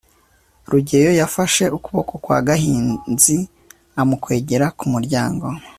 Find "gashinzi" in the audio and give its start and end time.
2.47-3.37